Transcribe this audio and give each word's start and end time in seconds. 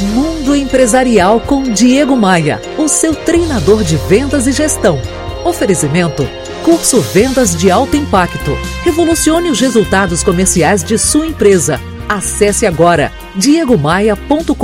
Mundo 0.00 0.56
Empresarial 0.56 1.40
com 1.40 1.62
Diego 1.62 2.16
Maia, 2.16 2.60
o 2.78 2.88
seu 2.88 3.14
treinador 3.14 3.84
de 3.84 3.96
vendas 3.96 4.46
e 4.46 4.52
gestão. 4.52 5.00
Oferecimento: 5.44 6.26
Curso 6.64 7.00
Vendas 7.00 7.54
de 7.54 7.70
Alto 7.70 7.96
Impacto. 7.96 8.56
Revolucione 8.82 9.50
os 9.50 9.60
resultados 9.60 10.22
comerciais 10.22 10.82
de 10.82 10.96
sua 10.96 11.26
empresa. 11.26 11.78
Acesse 12.08 12.66
agora 12.66 13.12
diegomaia.com.br 13.36 14.54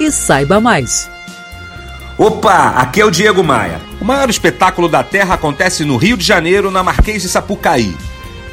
e 0.00 0.10
saiba 0.10 0.60
mais. 0.60 1.10
Opa, 2.16 2.70
aqui 2.76 3.00
é 3.00 3.04
o 3.04 3.10
Diego 3.10 3.44
Maia. 3.44 3.80
O 4.00 4.04
maior 4.04 4.28
espetáculo 4.30 4.88
da 4.88 5.02
Terra 5.02 5.34
acontece 5.34 5.84
no 5.84 5.96
Rio 5.96 6.16
de 6.16 6.24
Janeiro, 6.24 6.70
na 6.70 6.82
Marquês 6.82 7.22
de 7.22 7.28
Sapucaí. 7.28 7.94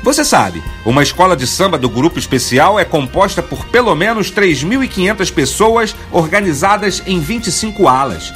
Você 0.04 0.24
sabe, 0.24 0.64
uma 0.86 1.04
escola 1.04 1.36
de 1.36 1.46
samba 1.46 1.78
do 1.78 1.90
grupo 1.90 2.18
especial 2.18 2.80
é 2.80 2.86
composta 2.86 3.42
por 3.42 3.66
pelo 3.66 3.94
menos 3.96 4.32
3.500 4.32 5.32
pessoas 5.34 5.96
organizadas 6.12 7.04
em 7.06 7.20
25 7.20 7.88
alas. 7.88 8.34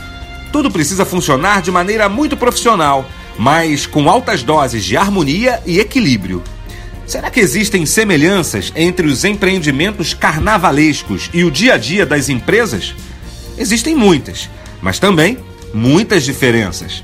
Tudo 0.52 0.70
precisa 0.70 1.06
funcionar 1.06 1.62
de 1.62 1.72
maneira 1.72 2.10
muito 2.10 2.36
profissional, 2.36 3.06
mas 3.38 3.86
com 3.86 4.10
altas 4.10 4.44
doses 4.44 4.84
de 4.84 4.98
harmonia 4.98 5.62
e 5.66 5.80
equilíbrio. 5.80 6.44
Será 7.06 7.30
que 7.30 7.40
existem 7.40 7.86
semelhanças 7.86 8.72
entre 8.76 9.08
os 9.08 9.24
empreendimentos 9.24 10.14
carnavalescos 10.14 11.30
e 11.34 11.44
o 11.44 11.52
dia 11.52 11.76
a 11.76 11.78
dia 11.78 12.06
das 12.06 12.30
empresas? 12.30 12.96
Existem 13.58 13.96
muitas, 13.96 14.50
mas 14.82 15.00
também 15.00 15.38
muitas 15.74 16.24
diferenças. 16.24 17.04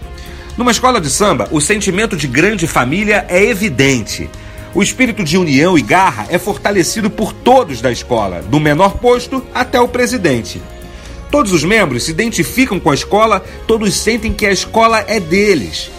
Numa 0.57 0.71
escola 0.71 0.99
de 0.99 1.09
samba, 1.09 1.47
o 1.51 1.61
sentimento 1.61 2.17
de 2.17 2.27
grande 2.27 2.67
família 2.67 3.25
é 3.29 3.43
evidente. 3.43 4.29
O 4.73 4.83
espírito 4.83 5.23
de 5.23 5.37
união 5.37 5.77
e 5.77 5.81
garra 5.81 6.27
é 6.29 6.37
fortalecido 6.37 7.09
por 7.09 7.33
todos 7.33 7.81
da 7.81 7.91
escola, 7.91 8.41
do 8.41 8.59
menor 8.59 8.97
posto 8.97 9.43
até 9.53 9.79
o 9.79 9.87
presidente. 9.87 10.61
Todos 11.31 11.51
os 11.51 11.63
membros 11.63 12.03
se 12.03 12.11
identificam 12.11 12.79
com 12.79 12.91
a 12.91 12.93
escola, 12.93 13.43
todos 13.65 13.93
sentem 13.95 14.33
que 14.33 14.45
a 14.45 14.51
escola 14.51 15.03
é 15.07 15.19
deles. 15.19 15.89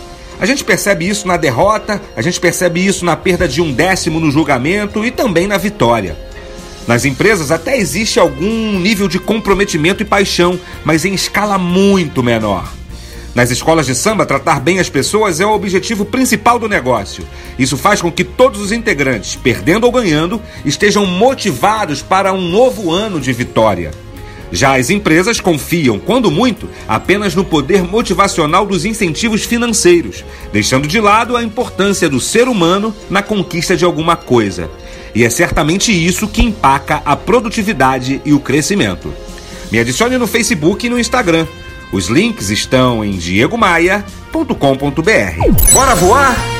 A 0.40 0.46
gente 0.46 0.64
percebe 0.64 1.08
isso 1.08 1.26
na 1.26 1.36
derrota, 1.36 2.00
a 2.16 2.22
gente 2.22 2.38
percebe 2.38 2.84
isso 2.86 3.04
na 3.04 3.16
perda 3.16 3.48
de 3.48 3.60
um 3.60 3.72
décimo 3.72 4.20
no 4.20 4.30
julgamento 4.30 5.04
e 5.04 5.10
também 5.10 5.46
na 5.46 5.58
vitória. 5.58 6.16
Nas 6.86 7.04
empresas 7.04 7.50
até 7.50 7.76
existe 7.76 8.18
algum 8.18 8.78
nível 8.78 9.08
de 9.08 9.18
comprometimento 9.18 10.02
e 10.02 10.06
paixão, 10.06 10.58
mas 10.84 11.04
em 11.04 11.12
escala 11.12 11.58
muito 11.58 12.22
menor. 12.22 12.77
Nas 13.38 13.52
escolas 13.52 13.86
de 13.86 13.94
samba, 13.94 14.26
tratar 14.26 14.58
bem 14.58 14.80
as 14.80 14.90
pessoas 14.90 15.38
é 15.38 15.46
o 15.46 15.54
objetivo 15.54 16.04
principal 16.04 16.58
do 16.58 16.68
negócio. 16.68 17.24
Isso 17.56 17.76
faz 17.76 18.02
com 18.02 18.10
que 18.10 18.24
todos 18.24 18.60
os 18.60 18.72
integrantes, 18.72 19.36
perdendo 19.36 19.84
ou 19.84 19.92
ganhando, 19.92 20.42
estejam 20.64 21.06
motivados 21.06 22.02
para 22.02 22.32
um 22.32 22.40
novo 22.40 22.90
ano 22.90 23.20
de 23.20 23.32
vitória. 23.32 23.92
Já 24.50 24.76
as 24.76 24.90
empresas 24.90 25.38
confiam, 25.38 26.00
quando 26.00 26.32
muito, 26.32 26.68
apenas 26.88 27.36
no 27.36 27.44
poder 27.44 27.84
motivacional 27.84 28.66
dos 28.66 28.84
incentivos 28.84 29.44
financeiros, 29.44 30.24
deixando 30.52 30.88
de 30.88 31.00
lado 31.00 31.36
a 31.36 31.44
importância 31.44 32.08
do 32.08 32.18
ser 32.18 32.48
humano 32.48 32.92
na 33.08 33.22
conquista 33.22 33.76
de 33.76 33.84
alguma 33.84 34.16
coisa. 34.16 34.68
E 35.14 35.22
é 35.22 35.30
certamente 35.30 35.92
isso 35.92 36.26
que 36.26 36.42
empaca 36.42 37.02
a 37.04 37.14
produtividade 37.14 38.20
e 38.24 38.32
o 38.32 38.40
crescimento. 38.40 39.14
Me 39.70 39.78
adicione 39.78 40.18
no 40.18 40.26
Facebook 40.26 40.84
e 40.84 40.90
no 40.90 40.98
Instagram. 40.98 41.46
Os 41.92 42.08
links 42.08 42.50
estão 42.50 43.04
em 43.04 43.12
diegomaia.com.br. 43.12 45.72
Bora 45.72 45.94
voar? 45.94 46.57